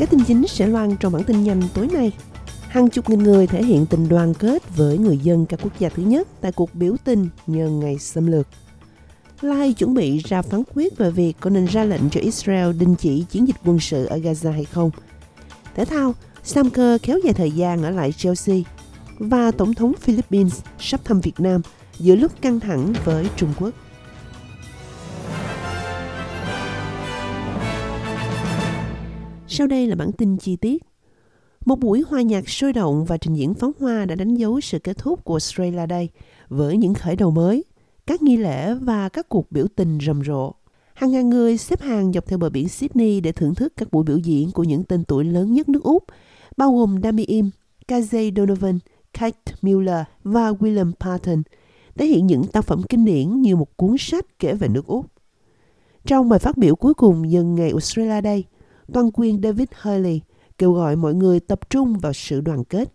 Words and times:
Các 0.00 0.10
tin 0.10 0.24
chính 0.24 0.46
sẽ 0.46 0.66
loan 0.66 0.96
trong 0.96 1.12
bản 1.12 1.24
tin 1.24 1.44
nhanh 1.44 1.62
tối 1.74 1.88
nay. 1.92 2.12
Hàng 2.68 2.88
chục 2.88 3.10
nghìn 3.10 3.22
người 3.22 3.46
thể 3.46 3.64
hiện 3.64 3.86
tình 3.86 4.08
đoàn 4.08 4.34
kết 4.34 4.76
với 4.76 4.98
người 4.98 5.18
dân 5.18 5.46
các 5.46 5.60
quốc 5.62 5.72
gia 5.78 5.88
thứ 5.88 6.02
nhất 6.02 6.28
tại 6.40 6.52
cuộc 6.52 6.74
biểu 6.74 6.96
tình 7.04 7.28
nhân 7.46 7.80
ngày 7.80 7.98
xâm 7.98 8.26
lược. 8.26 8.46
Lai 9.40 9.72
chuẩn 9.72 9.94
bị 9.94 10.18
ra 10.18 10.42
phán 10.42 10.62
quyết 10.74 10.98
về 10.98 11.10
việc 11.10 11.32
có 11.40 11.50
nên 11.50 11.64
ra 11.64 11.84
lệnh 11.84 12.10
cho 12.10 12.20
Israel 12.20 12.72
đình 12.72 12.94
chỉ 12.94 13.24
chiến 13.30 13.46
dịch 13.46 13.56
quân 13.64 13.80
sự 13.80 14.04
ở 14.04 14.16
Gaza 14.16 14.52
hay 14.52 14.64
không. 14.64 14.90
Thể 15.74 15.84
thao, 15.84 16.14
Sam 16.44 16.70
Kerr 16.70 17.02
kéo 17.02 17.18
dài 17.24 17.34
thời 17.34 17.50
gian 17.50 17.82
ở 17.82 17.90
lại 17.90 18.12
Chelsea 18.12 18.56
và 19.18 19.50
Tổng 19.50 19.74
thống 19.74 19.92
Philippines 20.00 20.60
sắp 20.78 21.00
thăm 21.04 21.20
Việt 21.20 21.40
Nam 21.40 21.60
giữa 21.98 22.14
lúc 22.14 22.32
căng 22.42 22.60
thẳng 22.60 22.92
với 23.04 23.26
Trung 23.36 23.52
Quốc. 23.60 23.74
Sau 29.60 29.66
đây 29.66 29.86
là 29.86 29.96
bản 29.96 30.12
tin 30.12 30.36
chi 30.36 30.56
tiết. 30.56 30.82
Một 31.64 31.78
buổi 31.78 32.02
hòa 32.08 32.22
nhạc 32.22 32.48
sôi 32.48 32.72
động 32.72 33.04
và 33.04 33.16
trình 33.16 33.34
diễn 33.34 33.54
pháo 33.54 33.72
hoa 33.80 34.04
đã 34.04 34.14
đánh 34.14 34.34
dấu 34.34 34.60
sự 34.60 34.78
kết 34.78 34.98
thúc 34.98 35.24
của 35.24 35.34
Australia 35.34 35.86
Day 35.90 36.08
với 36.48 36.76
những 36.76 36.94
khởi 36.94 37.16
đầu 37.16 37.30
mới, 37.30 37.64
các 38.06 38.22
nghi 38.22 38.36
lễ 38.36 38.74
và 38.74 39.08
các 39.08 39.28
cuộc 39.28 39.52
biểu 39.52 39.66
tình 39.76 39.98
rầm 40.06 40.24
rộ. 40.24 40.52
Hàng 40.94 41.10
ngàn 41.12 41.30
người 41.30 41.56
xếp 41.56 41.80
hàng 41.80 42.12
dọc 42.12 42.26
theo 42.26 42.38
bờ 42.38 42.50
biển 42.50 42.68
Sydney 42.68 43.20
để 43.20 43.32
thưởng 43.32 43.54
thức 43.54 43.72
các 43.76 43.90
buổi 43.92 44.04
biểu 44.04 44.18
diễn 44.18 44.50
của 44.50 44.64
những 44.64 44.84
tên 44.84 45.04
tuổi 45.04 45.24
lớn 45.24 45.54
nhất 45.54 45.68
nước 45.68 45.82
Úc, 45.82 46.04
bao 46.56 46.72
gồm 46.72 47.02
Dami 47.02 47.24
Im, 47.24 47.50
Kazay 47.88 48.32
Donovan, 48.36 48.78
Kate 49.12 49.52
Miller 49.62 50.04
và 50.24 50.50
William 50.50 50.92
Patton, 51.00 51.42
thể 51.94 52.06
hiện 52.06 52.26
những 52.26 52.46
tác 52.46 52.64
phẩm 52.64 52.82
kinh 52.88 53.04
điển 53.04 53.42
như 53.42 53.56
một 53.56 53.76
cuốn 53.76 53.96
sách 53.98 54.38
kể 54.38 54.54
về 54.54 54.68
nước 54.68 54.86
Úc. 54.86 55.06
Trong 56.06 56.28
bài 56.28 56.38
phát 56.38 56.56
biểu 56.56 56.76
cuối 56.76 56.94
cùng 56.94 57.28
nhân 57.28 57.54
ngày 57.54 57.70
Australia 57.70 58.20
Day, 58.22 58.44
toàn 58.92 59.10
quyền 59.14 59.40
David 59.42 59.68
Hurley 59.82 60.20
kêu 60.58 60.72
gọi 60.72 60.96
mọi 60.96 61.14
người 61.14 61.40
tập 61.40 61.70
trung 61.70 61.98
vào 61.98 62.12
sự 62.12 62.40
đoàn 62.40 62.64
kết. 62.64 62.92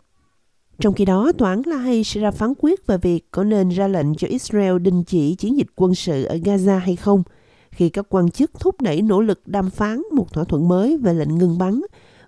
Trong 0.80 0.94
khi 0.94 1.06
đó, 1.06 1.32
tòa 1.38 1.50
án 1.50 1.62
La 1.66 1.78
Hay 1.78 2.04
sẽ 2.04 2.22
ra 2.22 2.32
phán 2.32 2.54
quyết 2.60 2.88
về 2.88 2.98
việc 2.98 3.32
có 3.32 3.44
nên 3.44 3.70
ra 3.70 3.88
lệnh 3.88 4.16
cho 4.16 4.28
Israel 4.28 4.80
đình 4.80 5.04
chỉ 5.04 5.36
chiến 5.36 5.58
dịch 5.58 5.68
quân 5.76 5.96
sự 5.96 6.24
ở 6.24 6.36
Gaza 6.36 6.78
hay 6.78 6.96
không, 6.96 7.24
khi 7.72 7.90
các 7.90 8.06
quan 8.10 8.32
chức 8.32 8.60
thúc 8.60 8.82
đẩy 8.82 9.02
nỗ 9.02 9.22
lực 9.22 9.48
đàm 9.48 9.70
phán 9.70 10.02
một 10.12 10.34
thỏa 10.34 10.44
thuận 10.44 10.68
mới 10.68 10.98
về 10.98 11.14
lệnh 11.14 11.38
ngừng 11.38 11.58
bắn 11.58 11.82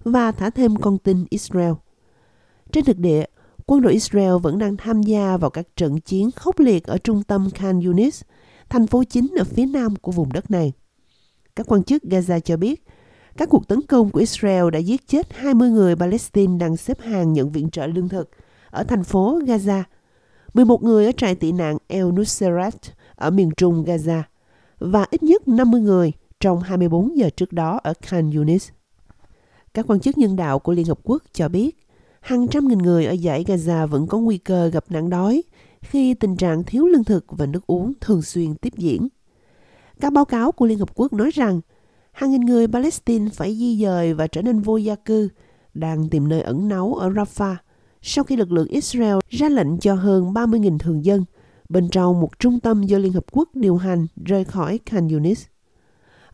và 0.03 0.31
thả 0.31 0.49
thêm 0.49 0.75
con 0.75 0.97
tin 0.97 1.25
Israel. 1.29 1.73
Trên 2.71 2.85
thực 2.85 2.97
địa, 2.97 3.23
quân 3.65 3.81
đội 3.81 3.93
Israel 3.93 4.33
vẫn 4.43 4.59
đang 4.59 4.77
tham 4.77 5.03
gia 5.03 5.37
vào 5.37 5.49
các 5.49 5.67
trận 5.75 5.99
chiến 5.99 6.31
khốc 6.31 6.59
liệt 6.59 6.83
ở 6.83 6.97
trung 6.97 7.23
tâm 7.23 7.49
Khan 7.49 7.79
Yunis, 7.79 8.21
thành 8.69 8.87
phố 8.87 9.03
chính 9.03 9.27
ở 9.37 9.43
phía 9.43 9.65
nam 9.65 9.95
của 9.95 10.11
vùng 10.11 10.33
đất 10.33 10.51
này. 10.51 10.71
Các 11.55 11.71
quan 11.71 11.83
chức 11.83 12.03
Gaza 12.03 12.39
cho 12.39 12.57
biết 12.57 12.83
các 13.37 13.49
cuộc 13.49 13.67
tấn 13.67 13.81
công 13.81 14.09
của 14.09 14.19
Israel 14.19 14.69
đã 14.69 14.79
giết 14.79 15.07
chết 15.07 15.33
20 15.33 15.69
người 15.69 15.95
Palestine 15.95 16.57
đang 16.57 16.77
xếp 16.77 17.01
hàng 17.01 17.33
nhận 17.33 17.51
viện 17.51 17.69
trợ 17.69 17.87
lương 17.87 18.09
thực 18.09 18.29
ở 18.69 18.83
thành 18.83 19.03
phố 19.03 19.39
Gaza, 19.39 19.83
11 20.53 20.83
người 20.83 21.05
ở 21.05 21.11
trại 21.11 21.35
tị 21.35 21.51
nạn 21.51 21.77
El 21.87 22.05
Nusrat 22.05 22.75
ở 23.15 23.29
miền 23.29 23.51
trung 23.57 23.83
Gaza 23.83 24.21
và 24.79 25.05
ít 25.11 25.23
nhất 25.23 25.47
50 25.47 25.81
người 25.81 26.11
trong 26.39 26.61
24 26.61 27.17
giờ 27.17 27.29
trước 27.29 27.53
đó 27.53 27.79
ở 27.83 27.93
Khan 28.01 28.31
Yunis. 28.31 28.69
Các 29.73 29.85
quan 29.89 29.99
chức 29.99 30.17
nhân 30.17 30.35
đạo 30.35 30.59
của 30.59 30.71
Liên 30.71 30.85
Hợp 30.85 30.99
Quốc 31.03 31.23
cho 31.33 31.49
biết 31.49 31.77
hàng 32.21 32.47
trăm 32.47 32.67
nghìn 32.67 32.77
người 32.77 33.05
ở 33.05 33.11
giải 33.11 33.43
Gaza 33.47 33.87
vẫn 33.87 34.07
có 34.07 34.17
nguy 34.17 34.37
cơ 34.37 34.67
gặp 34.67 34.83
nạn 34.89 35.09
đói 35.09 35.43
khi 35.81 36.13
tình 36.13 36.35
trạng 36.35 36.63
thiếu 36.63 36.87
lương 36.87 37.03
thực 37.03 37.25
và 37.27 37.45
nước 37.45 37.67
uống 37.67 37.93
thường 38.01 38.21
xuyên 38.21 38.55
tiếp 38.55 38.73
diễn. 38.77 39.07
Các 39.99 40.13
báo 40.13 40.25
cáo 40.25 40.51
của 40.51 40.65
Liên 40.65 40.79
Hợp 40.79 40.95
Quốc 40.95 41.13
nói 41.13 41.31
rằng 41.33 41.61
hàng 42.17 42.31
nghìn 42.31 42.41
người 42.41 42.67
Palestine 42.67 43.29
phải 43.33 43.55
di 43.55 43.81
dời 43.83 44.13
và 44.13 44.27
trở 44.27 44.41
nên 44.41 44.59
vô 44.59 44.77
gia 44.77 44.95
cư, 44.95 45.29
đang 45.73 46.09
tìm 46.09 46.27
nơi 46.27 46.41
ẩn 46.41 46.67
náu 46.67 46.93
ở 46.93 47.09
Rafah 47.09 47.55
sau 48.01 48.23
khi 48.23 48.35
lực 48.35 48.51
lượng 48.51 48.67
Israel 48.67 49.17
ra 49.29 49.49
lệnh 49.49 49.77
cho 49.77 49.95
hơn 49.95 50.33
30.000 50.33 50.77
thường 50.77 51.05
dân 51.05 51.25
bên 51.69 51.89
trong 51.89 52.21
một 52.21 52.39
trung 52.39 52.59
tâm 52.59 52.83
do 52.83 52.97
Liên 52.97 53.13
Hợp 53.13 53.25
Quốc 53.31 53.49
điều 53.53 53.77
hành 53.77 54.07
rời 54.25 54.43
khỏi 54.43 54.79
Khan 54.85 55.07
Yunis. 55.07 55.45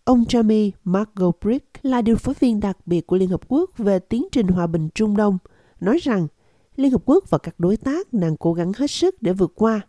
Ông 0.03 0.23
Jamie 0.23 0.71
McGobrick 0.83 1.65
là 1.81 2.01
điều 2.01 2.15
phối 2.15 2.35
viên 2.39 2.59
đặc 2.59 2.77
biệt 2.85 3.07
của 3.07 3.17
Liên 3.17 3.29
Hợp 3.29 3.41
Quốc 3.47 3.77
về 3.77 3.99
tiến 3.99 4.27
trình 4.31 4.47
hòa 4.47 4.67
bình 4.67 4.89
Trung 4.95 5.17
Đông, 5.17 5.37
nói 5.79 5.97
rằng 5.97 6.27
Liên 6.75 6.91
Hợp 6.91 7.01
Quốc 7.05 7.29
và 7.29 7.37
các 7.37 7.59
đối 7.59 7.77
tác 7.77 8.13
đang 8.13 8.37
cố 8.37 8.53
gắng 8.53 8.71
hết 8.77 8.91
sức 8.91 9.21
để 9.21 9.33
vượt 9.33 9.51
qua, 9.55 9.81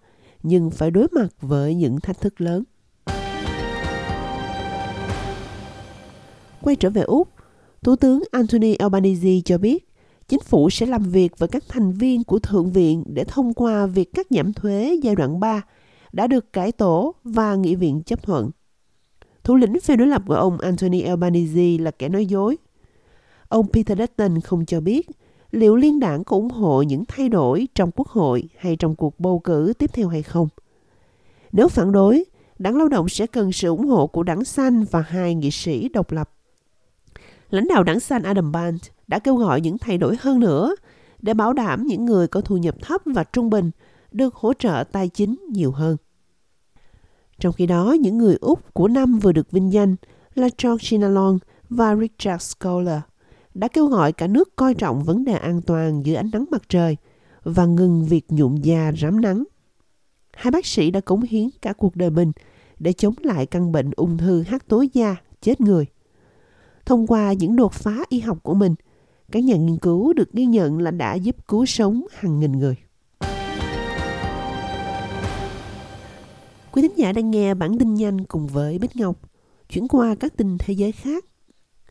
nhưng 0.43 0.71
phải 0.71 0.91
đối 0.91 1.07
mặt 1.13 1.29
với 1.41 1.75
những 1.75 2.01
thách 2.01 2.21
thức 2.21 2.41
lớn. 2.41 2.65
Quay 6.65 6.77
trở 6.77 6.91
về 6.91 7.03
Úc, 7.03 7.29
Thủ 7.83 7.97
tướng 7.97 8.23
Anthony 8.31 8.75
Albanese 8.75 9.31
cho 9.45 9.59
biết 9.59 9.89
chính 10.29 10.41
phủ 10.41 10.71
sẽ 10.71 10.87
làm 10.87 11.03
việc 11.03 11.39
với 11.39 11.49
các 11.49 11.65
thành 11.69 11.93
viên 11.93 12.25
của 12.25 12.39
Thượng 12.39 12.73
viện 12.73 13.05
để 13.07 13.25
thông 13.25 13.55
qua 13.55 13.87
việc 13.87 14.13
cắt 14.13 14.27
giảm 14.31 14.53
thuế 14.53 14.99
giai 15.03 15.15
đoạn 15.15 15.41
3 15.41 15.63
đã 16.13 16.27
được 16.27 16.53
cải 16.53 16.73
tổ 16.73 17.15
và 17.25 17.55
nghị 17.55 17.75
viện 17.75 18.03
chấp 18.03 18.23
thuận. 18.23 18.51
Thủ 19.45 19.57
lĩnh 19.57 19.81
phe 19.81 19.97
đối 19.97 20.09
lập 20.09 20.23
của 20.27 20.35
ông 20.35 20.59
Anthony 20.59 21.01
Albanese 21.01 21.79
là 21.79 21.91
kẻ 21.91 22.09
nói 22.09 22.27
dối. 22.27 22.57
Ông 23.49 23.67
Peter 23.73 23.99
Dutton 23.99 24.41
không 24.41 24.67
cho 24.67 24.81
biết 24.81 25.09
liệu 25.51 25.77
liên 25.77 26.01
đảng 26.01 26.25
có 26.25 26.37
ủng 26.37 26.51
hộ 26.51 26.83
những 26.83 27.05
thay 27.09 27.29
đổi 27.29 27.69
trong 27.75 27.91
quốc 27.91 28.09
hội 28.09 28.49
hay 28.59 28.77
trong 28.77 28.95
cuộc 28.95 29.21
bầu 29.21 29.39
cử 29.39 29.73
tiếp 29.79 29.91
theo 29.93 30.09
hay 30.09 30.23
không. 30.23 30.49
Nếu 31.53 31.69
phản 31.69 31.93
đối, 31.93 32.25
đảng 32.59 32.77
lao 32.77 32.89
động 32.89 33.09
sẽ 33.09 33.27
cần 33.27 33.53
sự 33.53 33.69
ủng 33.69 33.87
hộ 33.87 34.07
của 34.07 34.23
đảng 34.23 34.45
xanh 34.45 34.85
và 34.91 35.01
hai 35.01 35.35
nghị 35.35 35.51
sĩ 35.51 35.89
độc 35.89 36.13
lập 36.13 36.31
lãnh 37.55 37.69
đạo 37.69 37.83
đảng 37.83 38.01
xanh 38.01 38.23
Adam 38.23 38.53
Band 38.53 38.83
đã 39.07 39.19
kêu 39.19 39.37
gọi 39.37 39.61
những 39.61 39.79
thay 39.79 39.99
đổi 39.99 40.17
hơn 40.21 40.41
nữa 40.41 40.75
để 41.23 41.35
bảo 41.35 41.53
đảm 41.53 41.87
những 41.87 42.05
người 42.05 42.29
có 42.29 42.41
thu 42.41 42.57
nhập 42.57 42.75
thấp 42.83 43.01
và 43.05 43.25
trung 43.25 43.51
bình 43.51 43.71
được 44.13 44.35
hỗ 44.35 44.53
trợ 44.55 44.85
tài 44.93 45.09
chính 45.09 45.37
nhiều 45.53 45.73
hơn. 45.73 45.97
Trong 47.39 47.53
khi 47.53 47.67
đó, 47.67 47.97
những 48.01 48.19
người 48.19 48.37
Úc 48.41 48.75
của 48.75 48.89
năm 48.89 49.19
vừa 49.19 49.33
được 49.33 49.51
vinh 49.51 49.73
danh 49.73 49.97
là 50.35 50.49
Georgina 50.63 51.09
Long 51.09 51.39
và 51.69 51.97
Richard 51.97 52.45
Scholar 52.45 53.01
đã 53.55 53.69
kêu 53.69 53.87
gọi 53.87 54.13
cả 54.13 54.27
nước 54.27 54.57
coi 54.57 54.75
trọng 54.75 55.05
vấn 55.05 55.25
đề 55.25 55.33
an 55.33 55.61
toàn 55.63 56.07
dưới 56.07 56.15
ánh 56.15 56.31
nắng 56.33 56.45
mặt 56.51 56.63
trời 56.69 56.97
và 57.43 57.67
ngừng 57.67 58.05
việc 58.05 58.27
nhuộm 58.29 58.57
da 58.57 58.93
rám 59.01 59.21
nắng. 59.21 59.45
Hai 60.33 60.51
bác 60.51 60.67
sĩ 60.67 60.91
đã 60.91 61.01
cống 61.01 61.23
hiến 61.23 61.49
cả 61.63 61.73
cuộc 61.73 61.97
đời 61.97 62.11
mình 62.11 62.33
để 62.79 62.93
chống 62.93 63.15
lại 63.23 63.47
căn 63.47 63.73
bệnh 63.73 63.91
ung 63.97 64.19
thư 64.19 64.43
hắc 64.43 64.69
tố 64.69 64.85
da 64.93 65.17
chết 65.41 65.61
người. 65.61 65.87
Thông 66.87 67.07
qua 67.07 67.33
những 67.33 67.57
đột 67.57 67.73
phá 67.73 67.97
y 68.09 68.21
học 68.21 68.39
của 68.43 68.55
mình, 68.55 68.75
các 69.33 69.45
nhà 69.45 69.57
nghiên 69.57 69.79
cứu 69.79 70.13
được 70.13 70.33
ghi 70.33 70.47
nhận 70.47 70.79
là 70.79 70.91
đã 70.91 71.15
giúp 71.15 71.49
cứu 71.49 71.67
sống 71.67 72.03
hàng 72.13 72.41
nghìn 72.41 72.53
người. 72.53 72.77
Quý 76.73 76.83
thính 76.83 76.97
giả 76.97 77.13
đang 77.13 77.31
nghe 77.31 77.55
bản 77.55 77.79
tin 77.79 77.95
nhanh 77.95 78.25
cùng 78.25 78.47
với 78.47 78.79
Bích 78.79 78.97
Ngọc. 78.97 79.17
Chuyển 79.69 79.89
qua 79.89 80.15
các 80.15 80.37
tin 80.37 80.59
thế 80.59 80.75
giới 80.75 80.93
khác. 80.93 81.25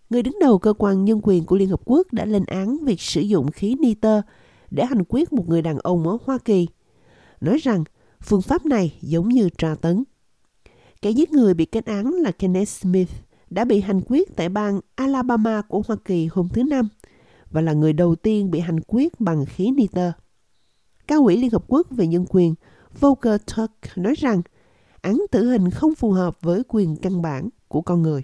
Người 0.10 0.24
đứng 0.24 0.40
đầu 0.42 0.60
cơ 0.60 0.74
quan 0.78 1.06
nhân 1.06 1.20
quyền 1.24 1.46
của 1.46 1.56
Liên 1.56 1.70
Hợp 1.70 1.82
Quốc 1.86 2.08
đã 2.14 2.26
lên 2.26 2.46
án 2.46 2.78
việc 2.86 3.02
sử 3.02 3.22
dụng 3.22 3.52
khí 3.52 3.76
nitơ 3.80 4.22
để 4.72 4.86
hành 4.86 5.04
quyết 5.10 5.34
một 5.34 5.50
người 5.50 5.62
đàn 5.62 5.80
ông 5.80 6.08
ở 6.08 6.18
Hoa 6.26 6.38
Kỳ, 6.38 6.68
nói 7.42 7.58
rằng 7.58 7.84
phương 8.22 8.42
pháp 8.42 8.66
này 8.66 8.98
giống 9.02 9.30
như 9.30 9.50
tra 9.58 9.76
tấn. 9.82 10.04
Kẻ 11.02 11.10
giết 11.10 11.32
người 11.32 11.54
bị 11.54 11.66
kết 11.66 11.86
án 11.86 12.14
là 12.14 12.32
Kenneth 12.32 12.70
Smith, 12.70 13.10
đã 13.54 13.66
bị 13.66 13.80
hành 13.80 14.02
quyết 14.08 14.36
tại 14.36 14.50
bang 14.50 14.80
Alabama 14.96 15.62
của 15.62 15.82
Hoa 15.88 15.98
Kỳ 16.06 16.28
hôm 16.32 16.50
thứ 16.50 16.64
Năm 16.64 16.90
và 17.52 17.62
là 17.62 17.74
người 17.74 17.94
đầu 17.94 18.16
tiên 18.16 18.52
bị 18.52 18.60
hành 18.60 18.80
quyết 18.88 19.20
bằng 19.20 19.46
khí 19.46 19.72
nitơ. 19.72 20.12
Cao 21.08 21.24
ủy 21.24 21.38
Liên 21.38 21.52
Hợp 21.52 21.64
Quốc 21.68 21.88
về 21.90 22.08
nhân 22.08 22.26
quyền 22.30 22.56
Volker 23.00 23.42
Turk 23.56 23.98
nói 23.98 24.14
rằng 24.18 24.42
án 25.02 25.22
tử 25.32 25.46
hình 25.46 25.70
không 25.70 25.96
phù 25.96 26.12
hợp 26.12 26.38
với 26.42 26.62
quyền 26.68 26.96
căn 26.96 27.22
bản 27.22 27.50
của 27.68 27.82
con 27.82 28.02
người. 28.02 28.24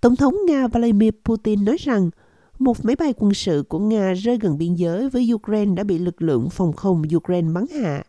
Tổng 0.00 0.16
thống 0.16 0.34
Nga 0.46 0.66
Vladimir 0.66 1.10
Putin 1.24 1.64
nói 1.64 1.76
rằng 1.76 2.10
một 2.58 2.84
máy 2.84 2.96
bay 2.96 3.14
quân 3.16 3.34
sự 3.34 3.64
của 3.68 3.78
Nga 3.78 4.12
rơi 4.12 4.38
gần 4.38 4.58
biên 4.58 4.74
giới 4.74 5.08
với 5.08 5.30
Ukraine 5.34 5.74
đã 5.74 5.84
bị 5.84 5.98
lực 5.98 6.22
lượng 6.22 6.50
phòng 6.50 6.72
không 6.72 7.02
Ukraine 7.16 7.52
bắn 7.52 7.64
hạ 7.82 8.04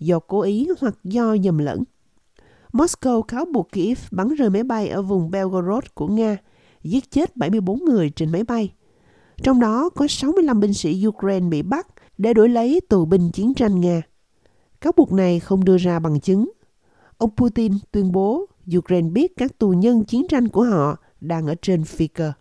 do 0.00 0.18
cố 0.18 0.40
ý 0.40 0.68
hoặc 0.80 0.98
do 1.04 1.34
nhầm 1.34 1.58
lẫn. 1.58 1.84
Moscow 2.76 3.22
cáo 3.22 3.44
buộc 3.44 3.68
Kyiv 3.72 3.98
bắn 4.10 4.28
rơi 4.28 4.50
máy 4.50 4.62
bay 4.62 4.88
ở 4.88 5.02
vùng 5.02 5.30
Belgorod 5.30 5.84
của 5.94 6.06
Nga, 6.06 6.36
giết 6.82 7.10
chết 7.10 7.36
74 7.36 7.84
người 7.84 8.10
trên 8.10 8.32
máy 8.32 8.44
bay. 8.44 8.72
Trong 9.42 9.60
đó 9.60 9.88
có 9.88 10.06
65 10.08 10.60
binh 10.60 10.74
sĩ 10.74 11.06
Ukraine 11.06 11.48
bị 11.48 11.62
bắt 11.62 11.86
để 12.18 12.34
đổi 12.34 12.48
lấy 12.48 12.80
tù 12.88 13.04
binh 13.04 13.30
chiến 13.30 13.54
tranh 13.54 13.80
Nga. 13.80 14.02
Cáo 14.80 14.92
buộc 14.96 15.12
này 15.12 15.40
không 15.40 15.64
đưa 15.64 15.76
ra 15.76 15.98
bằng 15.98 16.20
chứng. 16.20 16.50
Ông 17.18 17.36
Putin 17.36 17.72
tuyên 17.92 18.12
bố 18.12 18.46
Ukraine 18.76 19.08
biết 19.08 19.32
các 19.36 19.58
tù 19.58 19.70
nhân 19.70 20.04
chiến 20.04 20.28
tranh 20.28 20.48
của 20.48 20.64
họ 20.64 20.96
đang 21.20 21.46
ở 21.46 21.54
trên 21.62 21.84
phi 21.84 22.06
cơ. 22.06 22.32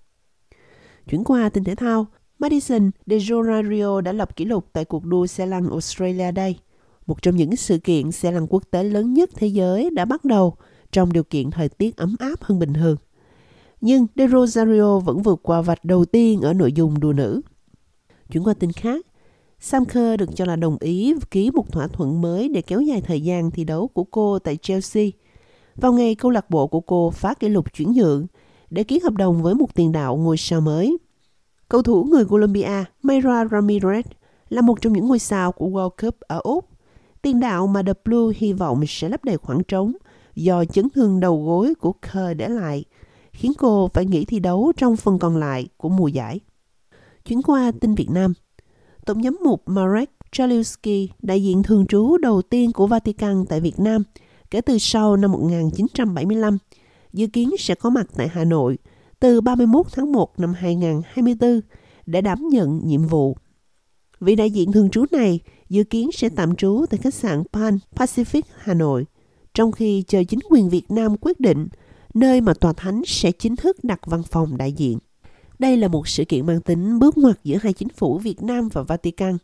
Chuyển 1.09 1.23
qua 1.23 1.49
tin 1.49 1.63
thể 1.63 1.75
thao, 1.75 2.07
Madison 2.39 2.91
De 3.05 3.17
Jorario 3.17 4.01
đã 4.01 4.11
lập 4.11 4.35
kỷ 4.35 4.45
lục 4.45 4.65
tại 4.73 4.85
cuộc 4.85 5.05
đua 5.05 5.27
xe 5.27 5.45
lăn 5.45 5.69
Australia 5.69 6.31
đây 6.31 6.57
một 7.05 7.21
trong 7.21 7.35
những 7.35 7.55
sự 7.55 7.77
kiện 7.77 8.11
xe 8.11 8.31
lăn 8.31 8.47
quốc 8.49 8.63
tế 8.71 8.83
lớn 8.83 9.13
nhất 9.13 9.29
thế 9.35 9.47
giới 9.47 9.89
đã 9.89 10.05
bắt 10.05 10.25
đầu 10.25 10.55
trong 10.91 11.13
điều 11.13 11.23
kiện 11.23 11.51
thời 11.51 11.69
tiết 11.69 11.97
ấm 11.97 12.15
áp 12.19 12.41
hơn 12.41 12.59
bình 12.59 12.73
thường. 12.73 12.97
nhưng 13.81 14.07
De 14.15 14.27
Rosario 14.27 14.99
vẫn 14.99 15.21
vượt 15.21 15.39
qua 15.43 15.61
vạch 15.61 15.85
đầu 15.85 16.05
tiên 16.05 16.41
ở 16.41 16.53
nội 16.53 16.73
dung 16.73 16.99
đua 16.99 17.13
nữ. 17.13 17.41
Chuyển 18.31 18.43
qua 18.43 18.53
tin 18.53 18.71
khác, 18.71 19.05
Sam 19.59 19.85
Kerr 19.85 20.19
được 20.19 20.35
cho 20.35 20.45
là 20.45 20.55
đồng 20.55 20.77
ý 20.79 21.13
ký 21.31 21.51
một 21.51 21.71
thỏa 21.71 21.87
thuận 21.87 22.21
mới 22.21 22.49
để 22.49 22.61
kéo 22.61 22.81
dài 22.81 23.01
thời 23.01 23.21
gian 23.21 23.51
thi 23.51 23.63
đấu 23.63 23.87
của 23.87 24.03
cô 24.03 24.39
tại 24.39 24.57
Chelsea. 24.57 25.05
Vào 25.75 25.93
ngày 25.93 26.15
câu 26.15 26.31
lạc 26.31 26.49
bộ 26.49 26.67
của 26.67 26.81
cô 26.81 27.11
phá 27.11 27.33
kỷ 27.33 27.49
lục 27.49 27.73
chuyển 27.73 27.91
nhượng 27.91 28.27
để 28.69 28.83
ký 28.83 28.99
hợp 28.99 29.13
đồng 29.13 29.41
với 29.43 29.55
một 29.55 29.75
tiền 29.75 29.91
đạo 29.91 30.17
ngôi 30.17 30.37
sao 30.37 30.61
mới. 30.61 30.97
Cầu 31.69 31.81
thủ 31.81 32.03
người 32.03 32.25
Colombia 32.25 32.83
Mayra 33.03 33.43
Ramirez 33.43 34.03
là 34.49 34.61
một 34.61 34.81
trong 34.81 34.93
những 34.93 35.07
ngôi 35.07 35.19
sao 35.19 35.51
của 35.51 35.65
World 35.65 35.89
Cup 35.89 36.19
ở 36.19 36.39
Úc. 36.43 36.69
Tiền 37.25 37.39
đạo 37.39 37.67
mà 37.67 37.83
The 37.83 37.93
Blue 38.05 38.33
hy 38.37 38.53
vọng 38.53 38.83
sẽ 38.87 39.09
lấp 39.09 39.23
đầy 39.23 39.37
khoảng 39.37 39.63
trống 39.63 39.93
do 40.35 40.65
chấn 40.65 40.89
thương 40.89 41.19
đầu 41.19 41.43
gối 41.45 41.73
của 41.75 41.93
Kerr 41.93 42.37
để 42.37 42.49
lại, 42.49 42.85
khiến 43.31 43.51
cô 43.57 43.89
phải 43.93 44.05
nghỉ 44.05 44.25
thi 44.25 44.39
đấu 44.39 44.71
trong 44.77 44.95
phần 44.95 45.19
còn 45.19 45.37
lại 45.37 45.67
của 45.77 45.89
mùa 45.89 46.07
giải. 46.07 46.39
Chuyển 47.25 47.41
qua 47.41 47.71
tin 47.81 47.95
Việt 47.95 48.09
Nam, 48.09 48.33
Tổng 49.05 49.23
giám 49.23 49.37
mục 49.43 49.63
Marek 49.65 50.09
Chalewski, 50.31 51.07
đại 51.21 51.43
diện 51.43 51.63
thường 51.63 51.85
trú 51.85 52.17
đầu 52.17 52.41
tiên 52.41 52.71
của 52.71 52.87
Vatican 52.87 53.45
tại 53.49 53.61
Việt 53.61 53.79
Nam, 53.79 54.03
kể 54.51 54.61
từ 54.61 54.77
sau 54.77 55.17
năm 55.17 55.31
1975, 55.31 56.57
dự 57.13 57.27
kiến 57.27 57.51
sẽ 57.59 57.75
có 57.75 57.89
mặt 57.89 58.07
tại 58.15 58.27
Hà 58.27 58.43
Nội 58.43 58.77
từ 59.19 59.41
31 59.41 59.85
tháng 59.91 60.11
1 60.11 60.39
năm 60.39 60.53
2024 60.53 61.61
để 62.05 62.21
đảm 62.21 62.47
nhận 62.47 62.81
nhiệm 62.83 63.07
vụ. 63.07 63.37
Vị 64.19 64.35
đại 64.35 64.51
diện 64.51 64.71
thường 64.71 64.89
trú 64.89 65.05
này 65.11 65.39
dự 65.69 65.83
kiến 65.83 66.09
sẽ 66.13 66.29
tạm 66.29 66.55
trú 66.55 66.85
tại 66.89 66.97
khách 66.97 67.13
sạn 67.13 67.43
Pan 67.53 67.77
Pacific 67.95 68.41
Hà 68.57 68.73
Nội, 68.73 69.05
trong 69.53 69.71
khi 69.71 70.03
chờ 70.07 70.23
chính 70.23 70.39
quyền 70.49 70.69
Việt 70.69 70.91
Nam 70.91 71.15
quyết 71.21 71.39
định 71.39 71.67
nơi 72.13 72.41
mà 72.41 72.53
tòa 72.53 72.73
thánh 72.73 73.01
sẽ 73.05 73.31
chính 73.31 73.55
thức 73.55 73.83
đặt 73.83 73.99
văn 74.05 74.23
phòng 74.23 74.57
đại 74.57 74.71
diện. 74.71 74.99
Đây 75.59 75.77
là 75.77 75.87
một 75.87 76.07
sự 76.07 76.25
kiện 76.25 76.45
mang 76.45 76.61
tính 76.61 76.99
bước 76.99 77.17
ngoặt 77.17 77.43
giữa 77.43 77.57
hai 77.61 77.73
chính 77.73 77.89
phủ 77.89 78.17
Việt 78.17 78.43
Nam 78.43 78.69
và 78.73 78.81
Vatican. 78.81 79.37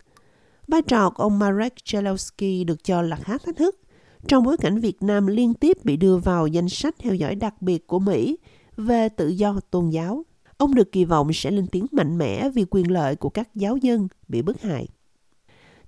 Vai 0.68 0.82
trò 0.82 1.10
của 1.10 1.24
ông 1.24 1.40
Marek 1.40 1.74
Chalowski 1.76 2.66
được 2.66 2.84
cho 2.84 3.02
là 3.02 3.16
khá 3.16 3.38
thách 3.38 3.56
thức 3.56 3.82
trong 4.28 4.44
bối 4.44 4.58
cảnh 4.58 4.80
Việt 4.80 5.04
Nam 5.04 5.28
liên 5.28 5.54
tiếp 5.54 5.78
bị 5.84 5.98
đưa 5.98 6.18
vào 6.18 6.48
danh 6.48 6.70
sách 6.70 6.96
theo 7.00 7.16
dõi 7.16 7.36
đặc 7.36 7.62
biệt 7.62 7.88
của 7.88 8.00
Mỹ 8.00 8.38
về 8.78 9.10
tự 9.10 9.28
do 9.28 9.60
tôn 9.72 9.90
giáo. 9.90 10.26
Ông 10.58 10.76
được 10.76 10.92
kỳ 10.92 11.06
vọng 11.06 11.34
sẽ 11.34 11.52
lên 11.52 11.68
tiếng 11.68 11.86
mạnh 11.92 12.18
mẽ 12.18 12.50
vì 12.50 12.66
quyền 12.70 12.92
lợi 12.92 13.16
của 13.16 13.30
các 13.30 13.56
giáo 13.56 13.78
dân 13.78 14.08
bị 14.28 14.42
bức 14.42 14.62
hại. 14.62 14.88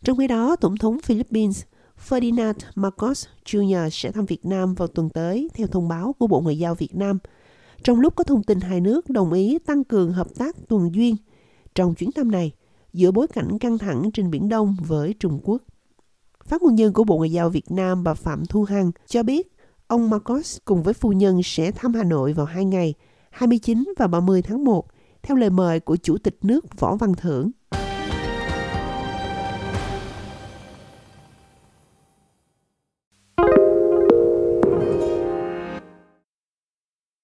Trong 0.03 0.17
khi 0.17 0.27
đó, 0.27 0.55
Tổng 0.55 0.77
thống 0.77 0.97
Philippines 1.03 1.63
Ferdinand 2.09 2.53
Marcos 2.75 3.25
Jr. 3.45 3.89
sẽ 3.89 4.11
thăm 4.11 4.25
Việt 4.25 4.45
Nam 4.45 4.73
vào 4.73 4.88
tuần 4.88 5.09
tới 5.09 5.50
theo 5.53 5.67
thông 5.67 5.88
báo 5.88 6.15
của 6.19 6.27
Bộ 6.27 6.41
Ngoại 6.41 6.57
giao 6.57 6.75
Việt 6.75 6.95
Nam– 6.95 7.19
trong 7.83 8.00
lúc 8.00 8.15
có 8.15 8.23
thông 8.23 8.44
tin 8.44 8.59
hai 8.59 8.81
nước 8.81 9.09
đồng 9.09 9.33
ý 9.33 9.59
tăng 9.65 9.83
cường 9.83 10.11
hợp 10.11 10.27
tác 10.38 10.55
tuần 10.67 10.95
duyên 10.95 11.15
trong 11.75 11.95
chuyến 11.95 12.11
thăm 12.11 12.31
này 12.31 12.51
giữa 12.94 13.11
bối 13.11 13.27
cảnh 13.27 13.59
căng 13.59 13.77
thẳng 13.77 14.11
trên 14.13 14.31
Biển 14.31 14.50
Đông 14.50 14.75
với 14.88 15.13
Trung 15.19 15.39
Quốc. 15.44 15.61
Phát 16.45 16.61
ngôn 16.61 16.75
nhân 16.75 16.94
của 16.94 17.03
Bộ 17.03 17.17
Ngoại 17.17 17.31
giao 17.31 17.50
Việt 17.50 17.71
Nam 17.71 18.03
bà 18.03 18.13
Phạm 18.13 18.45
Thu 18.45 18.63
Hằng 18.63 18.91
cho 19.07 19.23
biết 19.23 19.55
ông 19.88 20.09
Marcos 20.09 20.57
cùng 20.65 20.83
với 20.83 20.94
phu 20.94 21.11
nhân 21.11 21.44
sẽ 21.44 21.71
thăm 21.71 21.94
Hà 21.94 22.03
Nội 22.03 22.33
vào 22.33 22.45
hai 22.45 22.65
ngày 22.65 22.94
29 23.29 23.94
và 23.97 24.07
30 24.07 24.41
tháng 24.41 24.65
1 24.65 24.88
theo 25.23 25.38
lời 25.38 25.50
mời 25.50 25.79
của 25.79 25.95
Chủ 25.95 26.17
tịch 26.17 26.38
nước 26.41 26.79
Võ 26.79 26.95
Văn 26.95 27.13
Thưởng. 27.15 27.51